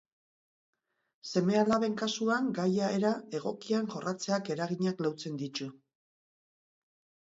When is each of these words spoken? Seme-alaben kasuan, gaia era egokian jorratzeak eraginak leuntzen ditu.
Seme-alaben 1.31 1.99
kasuan, 2.01 2.49
gaia 2.61 2.89
era 2.97 3.13
egokian 3.43 3.93
jorratzeak 3.95 4.53
eraginak 4.59 5.09
leuntzen 5.09 5.41
ditu. 5.47 5.75